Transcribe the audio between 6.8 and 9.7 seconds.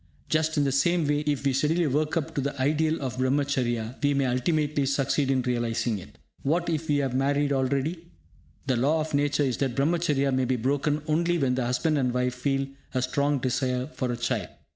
we have married already? The law of Nature is